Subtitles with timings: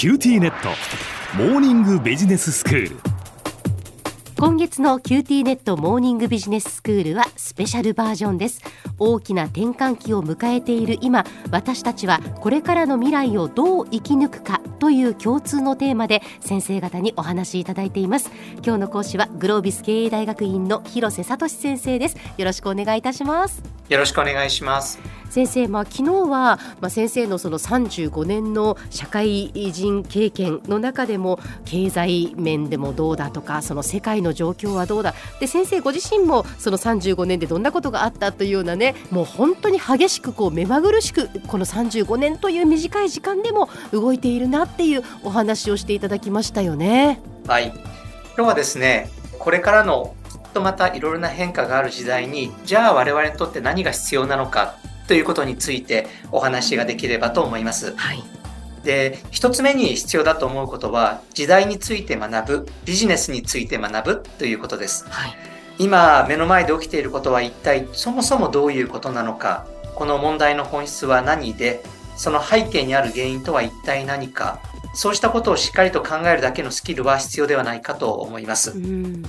[0.00, 0.70] キューティーネット。
[1.36, 2.96] モーニングビジネススクール。
[4.38, 8.62] 今月のキューティーネットモーニングビジネススクールはスペシャルバージョンです。
[8.98, 18.30] 大きな転換期を迎えている今私たちはこれからの未来をどう生き抜くかという共通のテーマで先生方にお話しいただいています。
[18.64, 22.16] 今日の講師はグロービス経営大学院の広瀬聡先生です。
[22.38, 23.62] よろしくお願いいたします。
[23.90, 24.98] よろしくお願いします
[25.30, 47.20] 先生、まあ、昨日は、まあ、先生のその35年の社会人経験の中でも経済面でもどうだとかその世界の状況はどうだで先生ご自身もその35年でどんなことがあったというようなねもう本当に激しくこう目まぐるしくこの35年という短い時間でも動いているなっていうお話をしていただきましたよね。
[47.46, 47.72] はい
[48.36, 54.74] 今日はですねこれからのきっとまたいろいろな変化がある時代にじゃあ我々にとって何が必要なのか
[55.10, 57.96] ということについてお話ができればと思います。
[57.96, 58.22] はい、
[58.84, 65.04] で一つ目に必要だと思うことは時代について学ぶビジネスについて学ぶということです。
[65.08, 65.34] はい、
[65.80, 71.82] 今目の前で起きていることは一体そもそもどういうことなのかこの問題の本質は何で
[72.16, 74.60] その背景にある原因とは一体何か
[74.94, 78.70] そうしたことをしっかりと考えるだけのスキルは必要ではないかと思います。
[78.70, 79.24] うん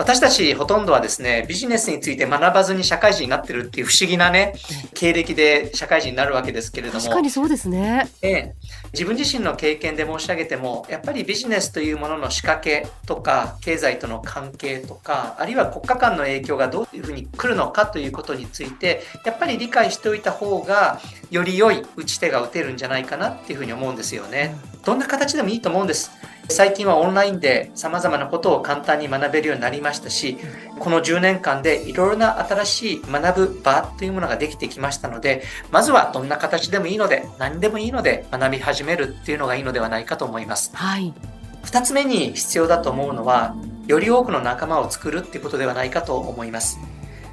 [0.00, 4.54] 私たちほとんどはですね、ビジネスについて学ばずに社会人になってるっていう不思議なね、
[4.94, 7.00] 経歴で社会人になるわけですけれども。
[7.00, 8.08] 確かにそうですね。
[8.22, 8.54] ええ、
[8.94, 20.98] 自分自身の経験で申し上げても、やっぱりビジネスというものの仕掛けとか、経済との関係とか、あるいは国家間の影響がどういうふうに来るのかということについて、やっぱり理解しておいた方が、
[21.30, 24.56] より良い打ち手が打てるんじゃないかなっていうふうに思うんですよね。
[24.82, 26.10] どんな形でもいいと思うんです。
[26.50, 30.36] 最近はオンラインで様々なことを簡単に学べるようになりましたし、
[30.78, 40.70] この10年間でいろいろな新しい学ぶ場というものができてきましたので、まずはどんな形でもいいので、何でもいいので学び始めるっていうのがいいのではないかと思います。
[40.74, 41.14] はい。
[41.62, 43.54] 二つ目に必要だと思うのは、
[43.86, 46.78] より多くの仲間を作るっていうことではないかと思います。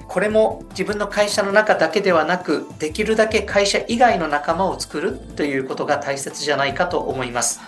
[0.08, 7.60] これも自分の会社の中だけではなく、できるだけ会社以外の仲間を作るということが大切じゃないかと思います。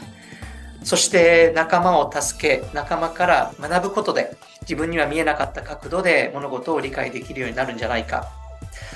[0.83, 8.29] そして仲間を助け、仲間から学ぶことで自分には見えなかった角度で物事を理解できるようになるんじゃないか。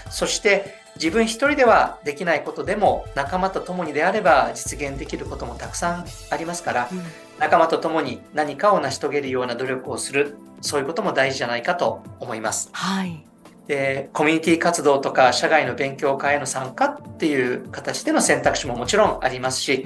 [0.10, 7.02] そして自分一人ではできないことでも仲間と共にであれば実現できることもたくさんありますから、うん、
[7.40, 12.70] 仲間と共に何かを成し遂げるような努力をする、そういうことも大事じゃないかと思います。
[12.74, 13.26] はい。
[13.68, 19.86] で、コミュニティ活動とか社外の勉強会への参加っていう形での選択肢ももちろんありますし、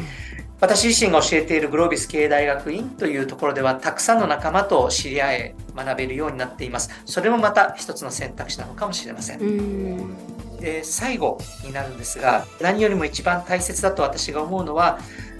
[0.59, 6.90] 私自身が教えているグロービス経営大学院というところではたくさんの仲間と知り合え学べるようになっています。
[7.06, 10.57] それもまた一つの選択肢なのかもしれません。
[10.59, 15.00] で最後になるんですが何よりも一番大切だと私が思うのは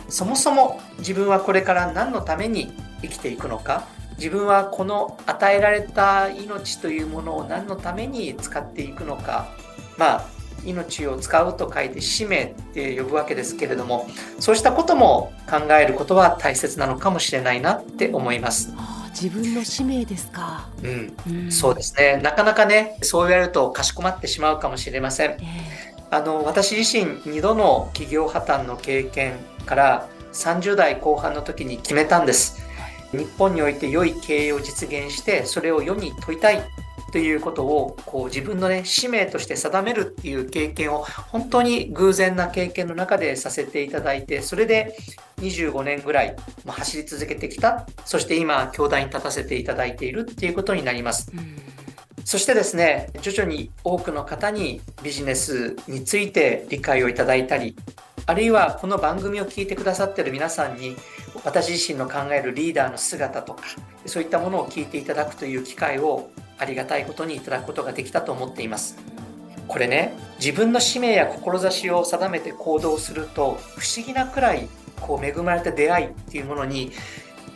[0.09, 9.47] そもそも自分はこれから何のために生きていくのか自分はこの与えられた命というものを何のために使っていくのか。
[9.97, 14.07] まあ命を使うと書いて使命って呼ぶわけですけれども
[14.40, 18.73] そうしたことも考えることは大切なのかもしれないなって思います。
[19.19, 29.34] 自分の使命ですか、うん、うん、そうですねなかなかねそう言われるとかしこまってしまうかもしれません、えー、あの私自身2度の企業破綻の経験
[29.66, 32.62] から30代後半の時に決めたんです
[33.12, 36.62] 日本において良い経営を実現してそれを世に問いたい
[37.12, 44.97] ということをこう自分のね使命として定めるっていう経験を本当に偶然な経験の中でさせていただいてそれで
[45.38, 46.35] 25年ぐらい
[46.66, 51.31] 走り続けてきたそして今教壇に立たせていただいているっていうことになります。
[52.25, 57.78] そしてですね徐々に多くの方にビジネスについて理解をいただいたり
[58.25, 60.97] あるいはこの番組を聞いてくださってる皆さんに
[61.46, 63.64] 私自身の考えるリーダーの姿とか
[64.06, 68.97] そういったものを聞いていただくという機会をありがたいことにいただくことができたと思っています。
[69.68, 74.67] これね、自分の使命や志を定めて行動すると、不思議なくらい
[75.01, 76.91] こう恵まれた出会いっていうものに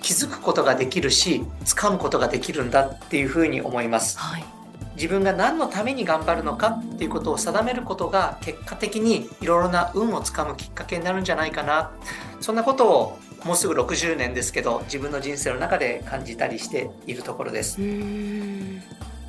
[0.02, 4.18] 気づくことができるし、掴むことができるんだっていうふうに思います。
[4.20, 4.44] はい、
[4.96, 11.92] 自分が何のために頑張るのかっていうことを定めることが結果的にいろいろな運をつかむきっかけになるんじゃないかな。
[12.42, 17.80] そんなことをもうすぐ60年ですけど自分の人生の中で感じたりしているところです。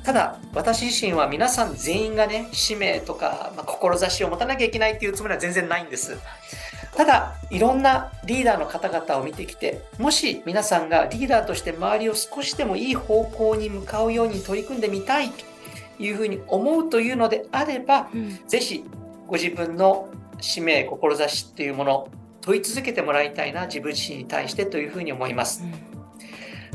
[0.03, 6.17] ただ私自身は皆さん全員がね使命とか、まあ、志を持たなきゃいけないっていうつもりは全然ないんです。
[6.95, 15.43] ただいろんなリーダーの方々を見てきてもし皆さんがリーダーとして周りを少しでもいい方向に向かうように取り組んでみたいと
[16.03, 18.83] いうふうに思うというのであれば、うん、ぜひ
[19.25, 20.09] ご自分の
[20.39, 22.09] 使命志っていうもの
[22.41, 25.63] 問い続けてもらいたいな自分自身に対してというふうに思います。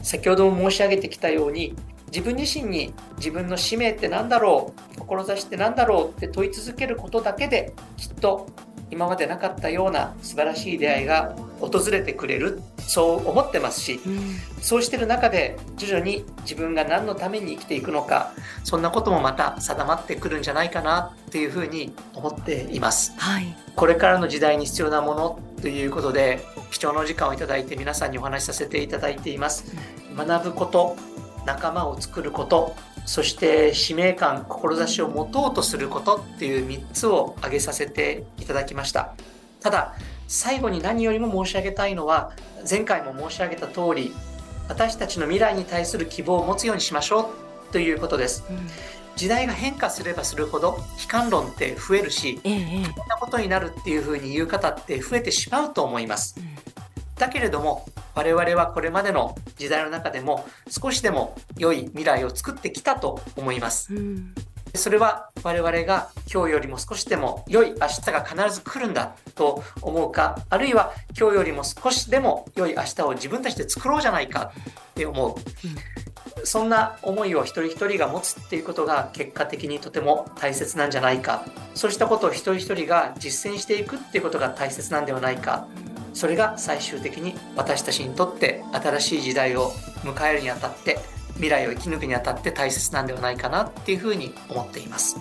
[0.02, 1.74] 先ほども申し上げてきたように
[2.08, 8.48] 自分自身に自分の使命って何だろう志って何だろうって問い続けることだけできっと
[8.90, 12.60] 今までなかったような素晴らしい出会いが訪れてくれる。
[12.88, 14.18] そう思ってますし、うん、
[14.62, 18.32] そうしてる中で徐々に自分が何のために生きていくのか
[18.64, 29.74] そんなこともまた定まってくるんじゃないかなっていうふうに思っています、はい、これからの時代に必要なものということで貴重なお時間をいただいて皆さんにお話しさせていただいています、
[30.16, 30.96] 学ぶこと
[31.48, 39.14] 仲間を作ることそして使命感志を持とうとすることっていう3つを挙げさせていただきました。
[39.60, 39.94] ただ
[40.28, 42.32] 最後に何よりも申し上げたいのは
[42.68, 44.12] 前回も申し上げた通り
[44.68, 47.30] 私たちの未来に対する希望を持つようにしましょ
[47.70, 48.58] うということです、うん、
[49.16, 56.44] 時代が変化すればするほど悲観論って増えるし、ええ、こんなことになるっていうふうに言う方って増えてしまうと思います、うん、
[57.16, 57.86] だけれども
[58.18, 63.94] 我々はこれまでの時代の中でも少しでも良い未来を作ってきたと思います。
[63.94, 64.34] うん
[64.74, 74.52] それは我々が今日よりも少しでも良い明日が必ず来るんだと思うか、あるいは今日よりも少しでも良い明日を自分たちで作ろうじゃないか
[74.90, 75.34] って思う。
[76.38, 81.46] うん、そんな思いを一人一人が持つっていうことが結果的にとても大切なんじゃないか。
[81.74, 85.66] そうしたことを一人一人が実践していくっていうことが大切なんではないか。
[86.18, 89.70] それが最終的に私たちにとって新しい時代を
[90.02, 90.98] 迎えるにあたって
[91.34, 95.16] 未来を生き抜くにあたって大切なんではないかなっていうふうに思っています。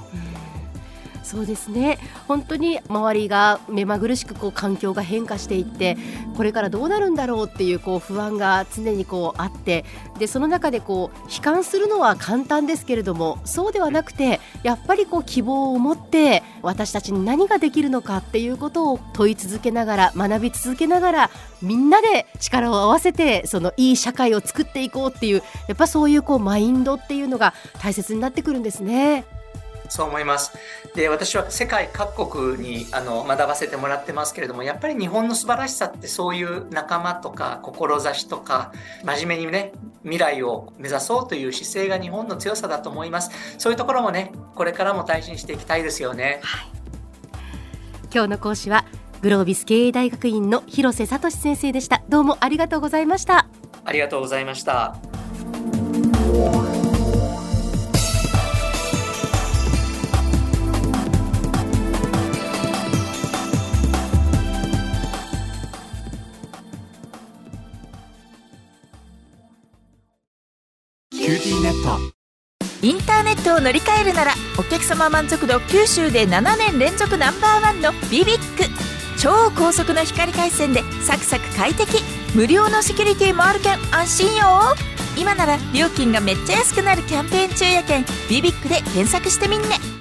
[1.28, 5.98] そうですね本当に周りが目まぐるしくこう環境が変化していって
[6.38, 9.84] これからどうなるんだろうっていうこう不安が常にこうあって
[10.20, 21.30] でその中でこう悲観するのは簡単ですけれどもそうではなくてやっぱりこう希望を持って私たちに何ができるのかっていうことを問い続けながら学び続けながら
[21.62, 29.26] みんなで力を合わせてそのいい社会を作っていこうっていうやっぱそういうこうマインドっていうのが大切になってくるんですね。
[29.90, 30.58] そう思います。
[30.96, 38.72] で、私は世界各国にあの学ばせてもらってますけれども、やっぱり日本の素晴らしさってそういう仲間とか志とか、
[39.04, 39.72] 真面目にね、
[40.04, 43.32] 未来を目指そうという姿勢が日本の強さだと思います。
[43.58, 46.40] そういうところもね、これからも大事にしていきたいですよね。
[46.44, 46.70] はい、
[48.14, 48.86] 今日の講師は
[49.22, 52.04] グロービス経営大学院の広瀬聡先生でした。
[52.10, 53.48] どうもありがとうございました。
[53.84, 54.96] ありがとうございました。
[72.84, 78.64] インターネットを乗り換えるならお客様満足度九州で7年連続ナンバーワンのビビック。
[79.20, 82.04] 超高速の光回線でサクサク快適
[82.36, 84.46] 無料のセキュリティもあるけん安心よ。
[85.18, 89.97] 今なら料金がめっちゃ安くなるキャンペーン中やけんビビックで検索してみんね。